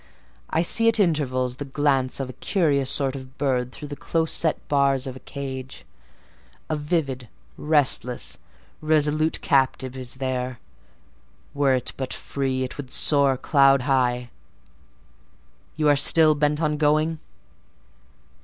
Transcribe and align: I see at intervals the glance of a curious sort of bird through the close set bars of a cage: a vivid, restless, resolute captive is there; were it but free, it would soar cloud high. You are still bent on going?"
I 0.49 0.63
see 0.63 0.87
at 0.87 0.99
intervals 0.99 1.57
the 1.57 1.63
glance 1.63 2.19
of 2.19 2.27
a 2.27 2.33
curious 2.33 2.89
sort 2.89 3.15
of 3.15 3.37
bird 3.37 3.71
through 3.71 3.89
the 3.89 3.95
close 3.95 4.31
set 4.31 4.67
bars 4.67 5.05
of 5.05 5.15
a 5.15 5.19
cage: 5.19 5.85
a 6.69 6.75
vivid, 6.75 7.27
restless, 7.55 8.39
resolute 8.81 9.39
captive 9.41 9.95
is 9.95 10.15
there; 10.15 10.57
were 11.53 11.75
it 11.75 11.93
but 11.97 12.15
free, 12.15 12.63
it 12.63 12.77
would 12.77 12.91
soar 12.91 13.37
cloud 13.37 13.83
high. 13.83 14.31
You 15.75 15.87
are 15.87 15.95
still 15.95 16.33
bent 16.33 16.63
on 16.63 16.77
going?" 16.77 17.19